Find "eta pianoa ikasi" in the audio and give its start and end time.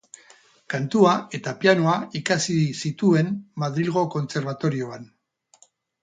1.39-2.55